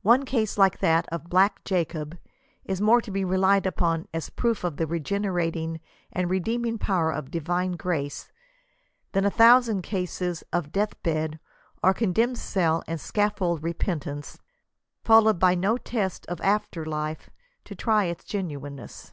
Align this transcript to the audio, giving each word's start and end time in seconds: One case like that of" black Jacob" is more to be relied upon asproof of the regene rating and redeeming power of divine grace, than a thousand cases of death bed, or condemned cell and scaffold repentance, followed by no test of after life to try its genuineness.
One 0.00 0.24
case 0.24 0.56
like 0.56 0.78
that 0.78 1.06
of" 1.10 1.28
black 1.28 1.62
Jacob" 1.66 2.16
is 2.64 2.80
more 2.80 3.02
to 3.02 3.10
be 3.10 3.22
relied 3.22 3.66
upon 3.66 4.08
asproof 4.14 4.64
of 4.64 4.78
the 4.78 4.86
regene 4.86 5.30
rating 5.30 5.78
and 6.10 6.30
redeeming 6.30 6.78
power 6.78 7.12
of 7.12 7.30
divine 7.30 7.72
grace, 7.72 8.32
than 9.12 9.26
a 9.26 9.30
thousand 9.30 9.82
cases 9.82 10.42
of 10.54 10.72
death 10.72 10.94
bed, 11.02 11.38
or 11.82 11.92
condemned 11.92 12.38
cell 12.38 12.82
and 12.86 12.98
scaffold 12.98 13.62
repentance, 13.62 14.38
followed 15.04 15.38
by 15.38 15.54
no 15.54 15.76
test 15.76 16.24
of 16.28 16.40
after 16.40 16.86
life 16.86 17.28
to 17.66 17.74
try 17.74 18.04
its 18.04 18.24
genuineness. 18.24 19.12